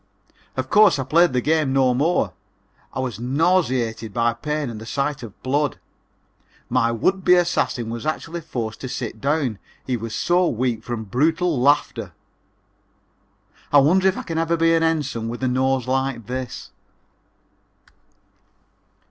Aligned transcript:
Of 0.57 0.67
course 0.71 0.97
I 0.97 1.03
played 1.03 1.31
the 1.31 1.41
game 1.41 1.73
no 1.73 1.93
more. 1.93 2.33
I 2.91 2.99
was 2.99 3.19
nauseated 3.19 4.11
by 4.15 4.33
pain 4.33 4.67
and 4.71 4.81
the 4.81 4.85
sight 4.87 5.21
of 5.21 5.39
blood. 5.43 5.79
My 6.69 6.91
would 6.91 7.23
be 7.23 7.35
assassin 7.35 7.91
was 7.91 8.03
actually 8.03 8.41
forced 8.41 8.81
to 8.81 8.89
sit 8.89 9.21
down, 9.21 9.59
he 9.85 9.97
was 9.97 10.15
so 10.15 10.47
weak 10.47 10.83
from 10.83 11.03
brutal 11.03 11.61
laughter. 11.61 12.13
I 13.71 13.77
wonder 13.77 14.07
if 14.07 14.17
I 14.17 14.23
can 14.23 14.39
ever 14.39 14.57
be 14.57 14.73
an 14.73 14.81
Ensign 14.81 15.29
with 15.29 15.43
a 15.43 15.47
nose 15.47 15.85
like 15.87 16.25
this? 16.25 16.71